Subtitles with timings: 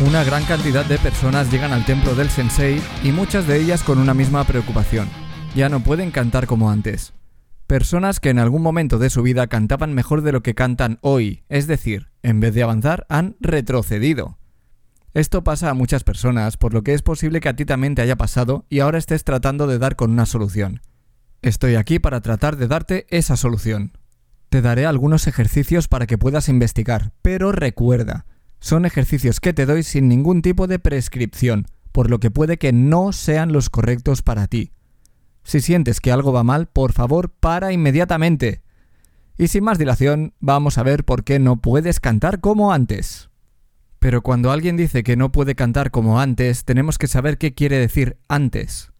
[0.00, 3.98] Una gran cantidad de personas llegan al templo del sensei y muchas de ellas con
[3.98, 5.08] una misma preocupación.
[5.54, 7.14] Ya no pueden cantar como antes.
[7.68, 11.44] Personas que en algún momento de su vida cantaban mejor de lo que cantan hoy,
[11.48, 14.36] es decir, en vez de avanzar, han retrocedido.
[15.14, 18.02] Esto pasa a muchas personas, por lo que es posible que a ti también te
[18.02, 20.82] haya pasado y ahora estés tratando de dar con una solución.
[21.40, 23.92] Estoy aquí para tratar de darte esa solución.
[24.48, 28.26] Te daré algunos ejercicios para que puedas investigar, pero recuerda,
[28.64, 32.72] son ejercicios que te doy sin ningún tipo de prescripción, por lo que puede que
[32.72, 34.72] no sean los correctos para ti.
[35.42, 38.62] Si sientes que algo va mal, por favor, para inmediatamente.
[39.36, 43.28] Y sin más dilación, vamos a ver por qué no puedes cantar como antes.
[43.98, 47.76] Pero cuando alguien dice que no puede cantar como antes, tenemos que saber qué quiere
[47.76, 48.92] decir antes.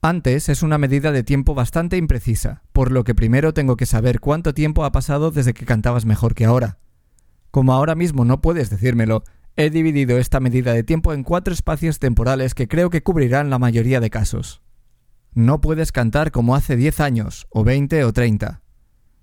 [0.00, 4.20] Antes es una medida de tiempo bastante imprecisa, por lo que primero tengo que saber
[4.20, 6.78] cuánto tiempo ha pasado desde que cantabas mejor que ahora.
[7.52, 9.24] Como ahora mismo no puedes decírmelo,
[9.56, 13.58] he dividido esta medida de tiempo en cuatro espacios temporales que creo que cubrirán la
[13.58, 14.62] mayoría de casos.
[15.34, 18.62] No puedes cantar como hace 10 años, o 20 o 30.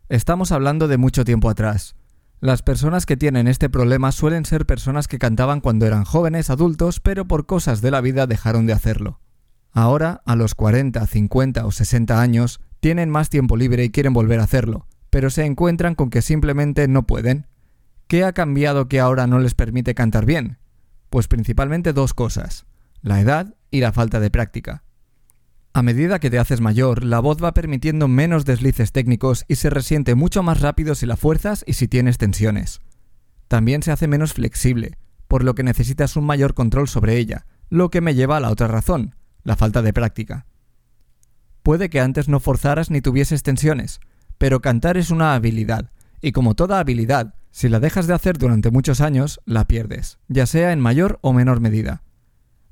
[0.09, 1.95] Estamos hablando de mucho tiempo atrás.
[2.39, 6.99] Las personas que tienen este problema suelen ser personas que cantaban cuando eran jóvenes adultos,
[6.99, 9.19] pero por cosas de la vida dejaron de hacerlo.
[9.71, 14.39] Ahora, a los 40, 50 o 60 años, tienen más tiempo libre y quieren volver
[14.39, 17.47] a hacerlo, pero se encuentran con que simplemente no pueden.
[18.09, 20.57] ¿Qué ha cambiado que ahora no les permite cantar bien?
[21.11, 22.65] Pues principalmente dos cosas,
[23.03, 24.83] la edad y la falta de práctica.
[25.73, 29.70] A medida que te haces mayor, la voz va permitiendo menos deslices técnicos y se
[29.70, 32.81] resiente mucho más rápido si la fuerzas y si tienes tensiones.
[33.47, 34.97] También se hace menos flexible,
[35.27, 38.49] por lo que necesitas un mayor control sobre ella, lo que me lleva a la
[38.49, 40.47] otra razón, la falta de práctica.
[41.61, 43.99] Puede que antes no forzaras ni tuvieses tensiones,
[44.39, 45.91] pero cantar es una habilidad,
[46.21, 50.45] y como toda habilidad, si la dejas de hacer durante muchos años, la pierdes, ya
[50.45, 52.04] sea en mayor o menor medida.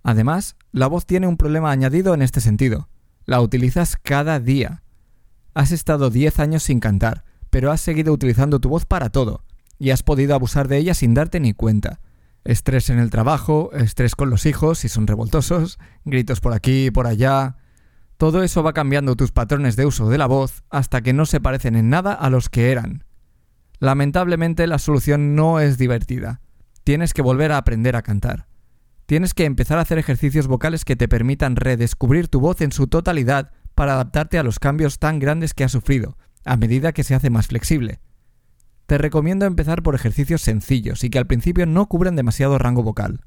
[0.04, 2.88] Además, la voz tiene un problema añadido en este sentido.
[3.26, 4.84] La utilizas cada día.
[5.54, 9.44] Has estado 10 años sin cantar, pero has seguido utilizando tu voz para todo,
[9.80, 12.00] y has podido abusar de ella sin darte ni cuenta.
[12.46, 16.92] Estrés en el trabajo, estrés con los hijos si son revoltosos, gritos por aquí y
[16.92, 17.58] por allá.
[18.16, 21.42] Todo eso va cambiando tus patrones de uso de la voz hasta que no se
[21.42, 23.04] parecen en nada a los que eran.
[23.80, 26.42] Lamentablemente la solución no es divertida.
[26.84, 28.48] Tienes que volver a aprender a cantar.
[29.06, 32.88] Tienes que empezar a hacer ejercicios vocales que te permitan redescubrir tu voz en su
[32.88, 37.16] totalidad para adaptarte a los cambios tan grandes que has sufrido, a medida que se
[37.16, 38.00] hace más flexible.
[38.88, 43.22] Te recomiendo empezar por ejercicios sencillos y que al principio no cubran demasiado rango vocal.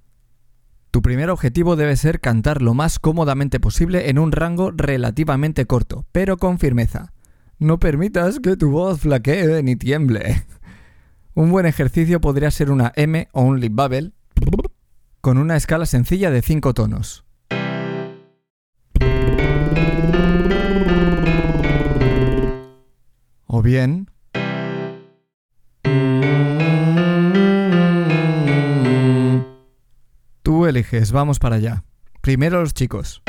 [0.91, 6.05] Tu primer objetivo debe ser cantar lo más cómodamente posible en un rango relativamente corto,
[6.11, 7.13] pero con firmeza.
[7.61, 10.47] No permitas que tu voz flaquee ni tiemble.
[11.35, 14.13] Un buen ejercicio podría ser una M o un lip bubble
[15.21, 17.27] con una escala sencilla de 5 tonos.
[23.45, 24.11] O bien...
[30.43, 31.85] Tú eliges, vamos para allá.
[32.23, 33.23] Primero los chicos.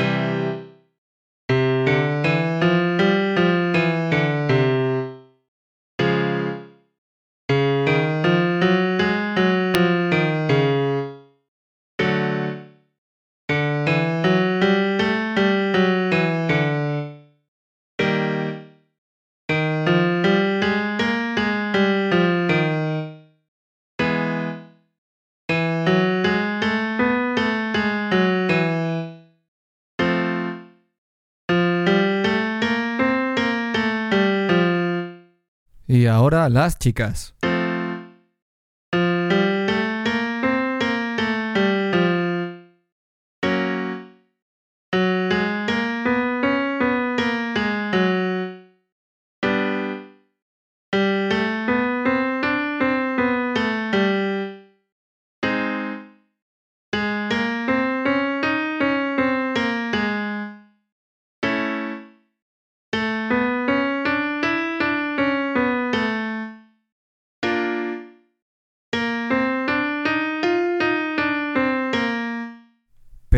[36.32, 37.34] Ahora las chicas.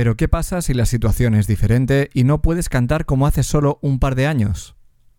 [0.05, 3.79] Pero ¿qué pasa si la situación es diferente y no puedes cantar como hace solo
[3.81, 4.77] un par de años?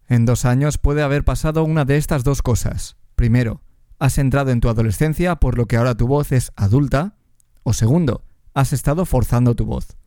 [0.07, 2.95] En dos años puede haber pasado una de estas dos cosas.
[3.15, 3.63] Primero,
[3.97, 7.15] has entrado en tu adolescencia por lo que ahora tu voz es adulta.
[7.63, 9.97] O segundo, has estado forzando tu voz.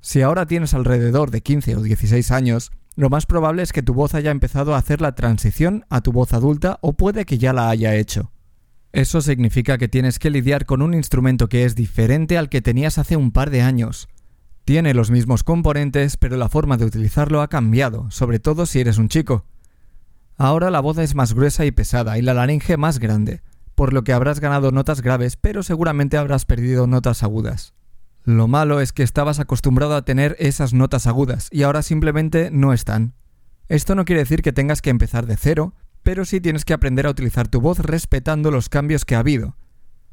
[0.00, 3.92] Si ahora tienes alrededor de 15 o 16 años, lo más probable es que tu
[3.92, 7.52] voz haya empezado a hacer la transición a tu voz adulta o puede que ya
[7.52, 8.30] la haya hecho.
[8.94, 12.96] Eso significa que tienes que lidiar con un instrumento que es diferente al que tenías
[12.96, 14.08] hace un par de años.
[14.64, 18.96] Tiene los mismos componentes, pero la forma de utilizarlo ha cambiado, sobre todo si eres
[18.98, 19.46] un chico.
[20.36, 23.42] Ahora la voz es más gruesa y pesada y la laringe más grande,
[23.74, 27.74] por lo que habrás ganado notas graves, pero seguramente habrás perdido notas agudas.
[28.22, 32.72] Lo malo es que estabas acostumbrado a tener esas notas agudas y ahora simplemente no
[32.72, 33.14] están.
[33.66, 37.06] Esto no quiere decir que tengas que empezar de cero, pero sí tienes que aprender
[37.06, 39.56] a utilizar tu voz respetando los cambios que ha habido.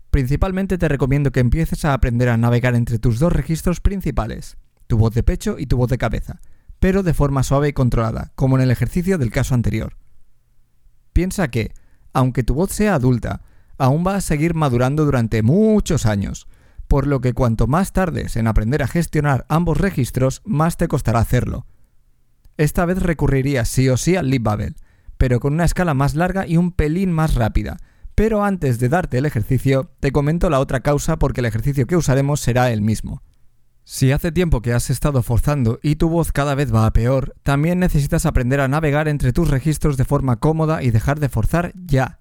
[0.10, 4.58] Principalmente te recomiendo que empieces a aprender a navegar entre tus dos registros principales,
[4.88, 6.40] tu voz de pecho y tu voz de cabeza,
[6.80, 9.98] pero de forma suave y controlada, como en el ejercicio del caso anterior.
[11.14, 11.74] Piensa que,
[12.14, 13.42] aunque tu voz sea adulta,
[13.78, 16.48] aún va a seguir madurando durante muchos años,
[16.88, 21.20] por lo que cuanto más tardes en aprender a gestionar ambos registros, más te costará
[21.20, 21.66] hacerlo.
[22.58, 24.76] Esta vez recurrirías sí o sí al bubble,
[25.22, 27.78] pero con una escala más larga y un pelín más rápida.
[28.16, 31.96] Pero antes de darte el ejercicio, te comento la otra causa porque el ejercicio que
[31.96, 33.22] usaremos será el mismo.
[33.84, 37.36] Si hace tiempo que has estado forzando y tu voz cada vez va a peor,
[37.44, 41.72] también necesitas aprender a navegar entre tus registros de forma cómoda y dejar de forzar
[41.76, 42.18] ya.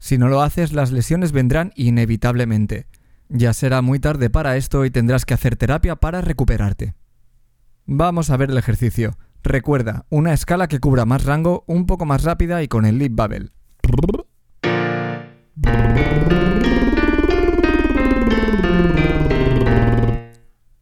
[0.00, 2.88] Si no lo haces, las lesiones vendrán inevitablemente.
[3.28, 6.96] Ya será muy tarde para esto y tendrás que hacer terapia para recuperarte.
[7.84, 9.16] Vamos a ver el ejercicio.
[9.46, 13.14] Recuerda, una escala que cubra más rango, un poco más rápida y con el lip
[13.14, 13.50] bubble.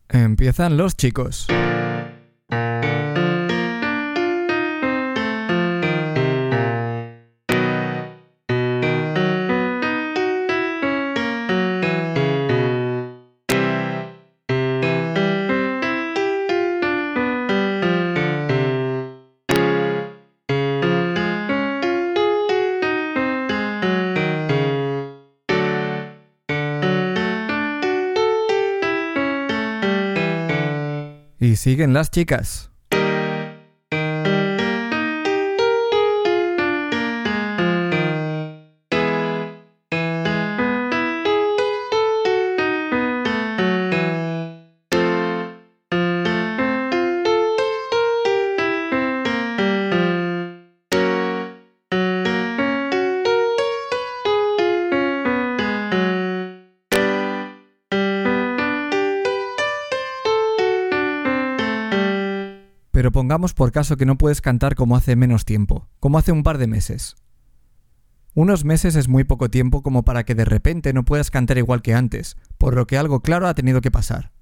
[0.08, 1.46] Empiezan los chicos.
[31.64, 32.73] Siguen las chicas.
[63.04, 66.42] Pero pongamos por caso que no puedes cantar como hace menos tiempo, como hace un
[66.42, 67.16] par de meses.
[68.32, 71.82] Unos meses es muy poco tiempo como para que de repente no puedas cantar igual
[71.82, 74.32] que antes, por lo que algo claro ha tenido que pasar.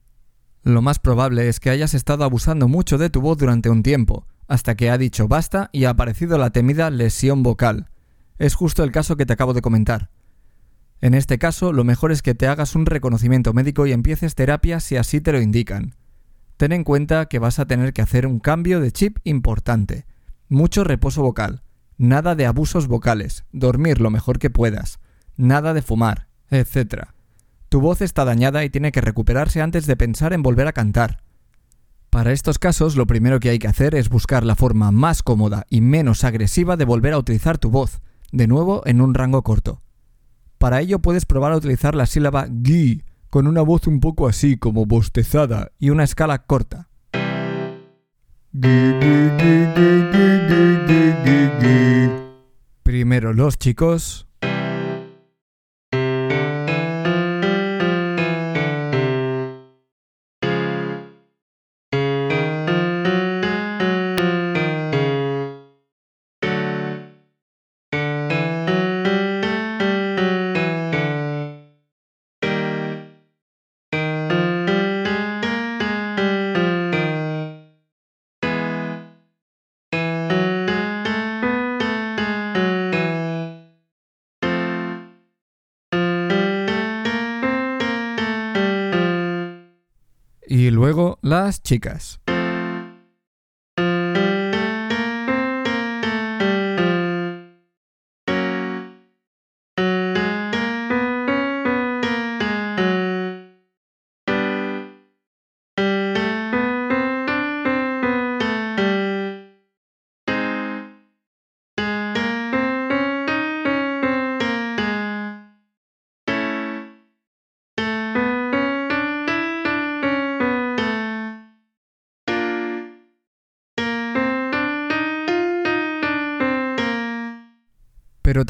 [0.62, 4.29] Lo más probable es que hayas estado abusando mucho de tu voz durante un tiempo,
[4.47, 7.91] hasta que ha dicho basta y ha aparecido la temida lesión vocal.
[8.38, 10.11] Es justo el caso que te acabo de comentar.
[11.00, 14.79] En este caso, lo mejor es que te hagas un reconocimiento médico y empieces terapia
[14.79, 15.96] si así te lo indican.
[16.62, 20.06] Ten en cuenta que vas a tener que hacer un cambio de chip importante.
[20.48, 21.64] Mucho reposo vocal,
[21.98, 25.00] nada de abusos vocales, dormir lo mejor que puedas,
[25.36, 27.06] nada de fumar, etc.
[27.69, 31.24] Tu voz está dañada y tiene que recuperarse antes de pensar en volver a cantar.
[32.10, 35.66] Para estos casos, lo primero que hay que hacer es buscar la forma más cómoda
[35.69, 39.82] y menos agresiva de volver a utilizar tu voz, de nuevo en un rango corto.
[40.58, 43.02] Para ello puedes probar a utilizar la sílaba GI
[43.32, 46.91] con una voz un poco así como bostezada y una escala corta.
[52.82, 54.29] Primero los chicos,
[90.53, 92.21] y luego las chicas.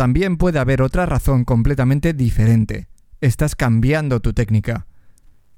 [0.03, 2.89] También puede haber otra razón completamente diferente.
[3.21, 4.89] Estás cambiando tu técnica.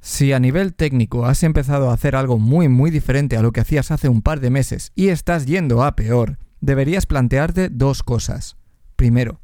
[0.02, 3.60] Si a nivel técnico has empezado a hacer algo muy muy diferente a lo que
[3.62, 8.58] hacías hace un par de meses y estás yendo a peor, deberías plantearte dos cosas.
[8.96, 9.40] Primero,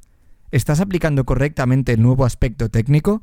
[0.51, 3.23] ¿estás aplicando correctamente el nuevo aspecto técnico?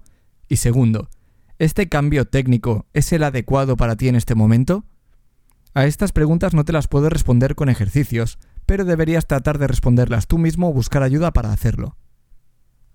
[0.50, 1.12] Y segundo,
[1.60, 4.84] ¿este cambio técnico es el adecuado para ti en este momento?
[5.76, 10.28] A estas preguntas no te las puedo responder con ejercicios, pero deberías tratar de responderlas
[10.28, 11.98] tú mismo o buscar ayuda para hacerlo.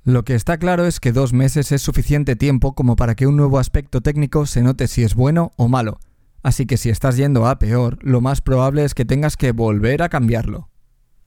[0.04, 3.36] Lo que está claro es que dos meses es suficiente tiempo como para que un
[3.36, 5.98] nuevo aspecto técnico se note si es bueno o malo,
[6.42, 10.02] así que si estás yendo a peor, lo más probable es que tengas que volver
[10.02, 10.68] a cambiarlo.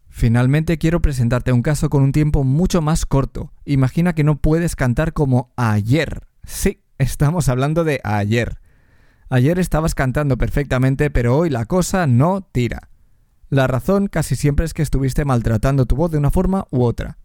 [0.09, 3.51] Finalmente quiero presentarte un caso con un tiempo mucho más corto.
[3.65, 6.27] Imagina que no puedes cantar como ayer.
[6.45, 8.59] Sí, estamos hablando de ayer.
[9.29, 12.89] Ayer estabas cantando perfectamente, pero hoy la cosa no tira.
[13.49, 17.17] La razón casi siempre es que estuviste maltratando tu voz de una forma u otra.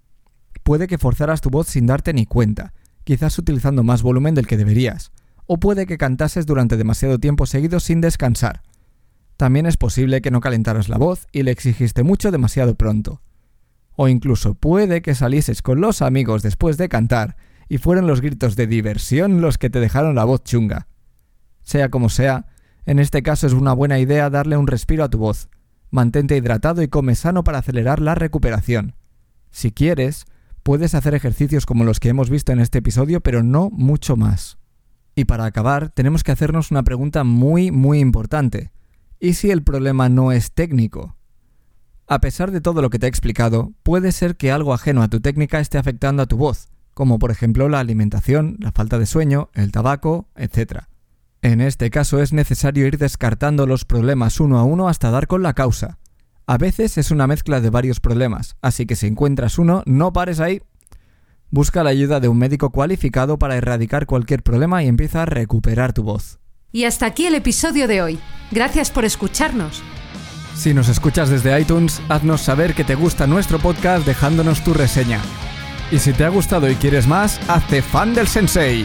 [0.62, 2.74] Puede que forzaras tu voz sin darte ni cuenta,
[3.04, 5.12] quizás utilizando más volumen del que deberías,
[5.46, 8.62] o puede que cantases durante demasiado tiempo seguido sin descansar.
[9.36, 13.22] También es posible que no calentaras la voz y le exigiste mucho demasiado pronto.
[13.96, 17.36] O incluso puede que salieses con los amigos después de cantar
[17.68, 20.88] y fueron los gritos de diversión los que te dejaron la voz chunga.
[21.62, 22.46] Sea como sea,
[22.84, 25.48] en este caso es una buena idea darle un respiro a tu voz.
[25.90, 28.94] Mantente hidratado y come sano para acelerar la recuperación.
[29.50, 30.26] Si quieres,
[30.62, 34.58] Puedes hacer ejercicios como los que hemos visto en este episodio, pero no mucho más.
[35.14, 38.70] Y para acabar, tenemos que hacernos una pregunta muy, muy importante.
[39.18, 41.16] ¿Y si el problema no es técnico?
[42.06, 45.08] A pesar de todo lo que te he explicado, puede ser que algo ajeno a
[45.08, 49.06] tu técnica esté afectando a tu voz, como por ejemplo la alimentación, la falta de
[49.06, 50.84] sueño, el tabaco, etc.
[51.42, 55.42] En este caso es necesario ir descartando los problemas uno a uno hasta dar con
[55.42, 55.98] la causa.
[56.46, 60.40] A veces es una mezcla de varios problemas, así que si encuentras uno, no pares
[60.40, 60.60] ahí.
[61.48, 65.92] Busca la ayuda de un médico cualificado para erradicar cualquier problema y empieza a recuperar
[65.92, 66.38] tu voz.
[66.72, 68.18] Y hasta aquí el episodio de hoy.
[68.50, 69.82] Gracias por escucharnos.
[70.54, 75.20] Si nos escuchas desde iTunes, haznos saber que te gusta nuestro podcast dejándonos tu reseña.
[75.90, 78.84] Y si te ha gustado y quieres más, hazte fan del sensei.